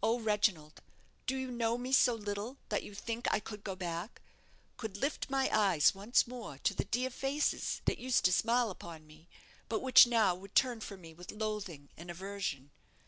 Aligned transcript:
Oh, 0.00 0.20
Reginald, 0.20 0.80
do 1.26 1.36
you 1.36 1.50
know 1.50 1.76
me 1.76 1.92
so 1.92 2.14
little 2.14 2.56
that 2.68 2.84
you 2.84 2.94
think 2.94 3.26
I 3.32 3.40
could 3.40 3.64
go 3.64 3.74
back, 3.74 4.22
could 4.76 4.96
lift 4.96 5.28
my 5.28 5.50
eyes 5.52 5.92
once 5.92 6.24
more 6.28 6.58
to 6.58 6.72
the 6.72 6.84
dear 6.84 7.10
faces 7.10 7.82
that 7.84 7.98
used 7.98 8.24
to 8.26 8.32
smile 8.32 8.70
upon 8.70 9.08
me, 9.08 9.28
but 9.68 9.80
which 9.82 10.06
now 10.06 10.36
would 10.36 10.54
turn 10.54 10.80
from 10.82 11.00
me 11.00 11.14
with 11.14 11.32
loathing 11.32 11.88
and 11.96 12.12
aversion? 12.12 12.70